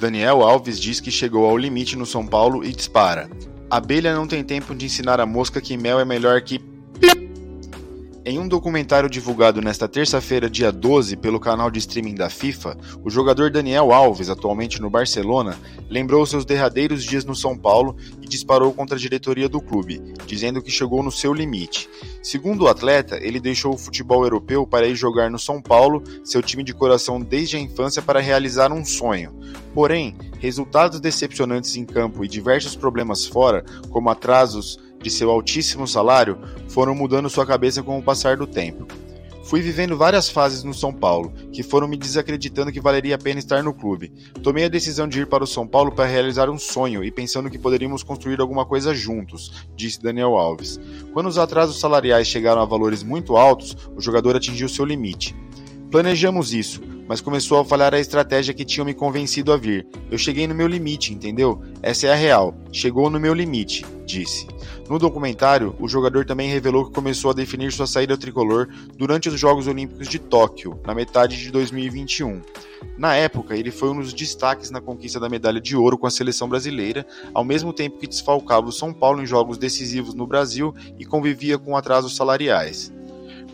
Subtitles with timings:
[0.00, 3.28] Daniel Alves diz que chegou ao limite no São Paulo e dispara.
[3.70, 6.58] Abelha não tem tempo de ensinar a mosca que mel é melhor que
[8.26, 13.10] em um documentário divulgado nesta terça-feira, dia 12, pelo canal de streaming da FIFA, o
[13.10, 15.58] jogador Daniel Alves, atualmente no Barcelona,
[15.90, 20.62] lembrou seus derradeiros dias no São Paulo e disparou contra a diretoria do clube, dizendo
[20.62, 21.86] que chegou no seu limite.
[22.22, 26.40] Segundo o atleta, ele deixou o futebol europeu para ir jogar no São Paulo, seu
[26.40, 29.38] time de coração desde a infância, para realizar um sonho.
[29.74, 36.38] Porém, resultados decepcionantes em campo e diversos problemas fora, como atrasos de seu altíssimo salário
[36.66, 38.86] foram mudando sua cabeça com o passar do tempo.
[39.44, 43.38] Fui vivendo várias fases no São Paulo, que foram me desacreditando que valeria a pena
[43.38, 44.10] estar no clube.
[44.42, 47.50] Tomei a decisão de ir para o São Paulo para realizar um sonho e pensando
[47.50, 50.80] que poderíamos construir alguma coisa juntos, disse Daniel Alves.
[51.12, 55.36] Quando os atrasos salariais chegaram a valores muito altos, o jogador atingiu seu limite.
[55.90, 59.86] Planejamos isso, mas começou a falhar a estratégia que tinham me convencido a vir.
[60.10, 61.60] Eu cheguei no meu limite, entendeu?
[61.82, 62.54] Essa é a real.
[62.72, 64.46] Chegou no meu limite, disse.
[64.88, 69.40] No documentário, o jogador também revelou que começou a definir sua saída tricolor durante os
[69.40, 72.42] Jogos Olímpicos de Tóquio, na metade de 2021.
[72.98, 76.10] Na época, ele foi um dos destaques na conquista da medalha de ouro com a
[76.10, 80.74] seleção brasileira, ao mesmo tempo que desfalcava o São Paulo em jogos decisivos no Brasil
[80.98, 82.92] e convivia com atrasos salariais.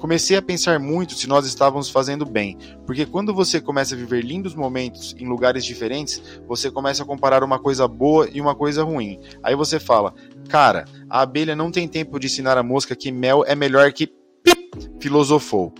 [0.00, 2.56] Comecei a pensar muito se nós estávamos fazendo bem,
[2.86, 7.44] porque quando você começa a viver lindos momentos em lugares diferentes, você começa a comparar
[7.44, 9.20] uma coisa boa e uma coisa ruim.
[9.42, 10.14] Aí você fala,
[10.48, 14.06] cara, a abelha não tem tempo de ensinar a mosca que mel é melhor que.
[14.42, 15.74] Pip, filosofou.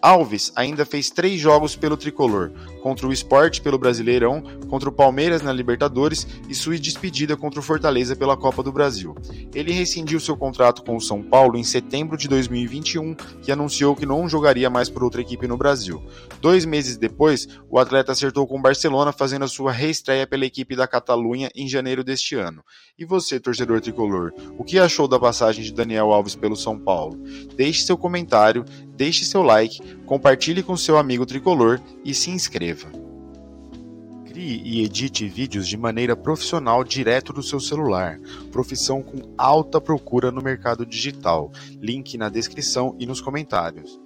[0.00, 5.42] Alves ainda fez três jogos pelo tricolor, contra o Sport pelo Brasileirão, contra o Palmeiras
[5.42, 9.16] na Libertadores e sua despedida contra o Fortaleza pela Copa do Brasil.
[9.56, 13.16] Ele rescindiu seu contrato com o São Paulo em setembro de 2021
[13.48, 16.04] e anunciou que não jogaria mais por outra equipe no Brasil.
[16.42, 20.76] Dois meses depois, o atleta acertou com o Barcelona, fazendo a sua reestreia pela equipe
[20.76, 22.62] da Catalunha em janeiro deste ano.
[22.98, 27.16] E você, torcedor tricolor, o que achou da passagem de Daniel Alves pelo São Paulo?
[27.56, 28.62] Deixe seu comentário,
[28.94, 33.05] deixe seu like, compartilhe com seu amigo tricolor e se inscreva.
[34.36, 38.20] Crie e edite vídeos de maneira profissional direto do seu celular.
[38.52, 41.50] Profissão com alta procura no mercado digital.
[41.80, 43.98] Link na descrição e nos comentários.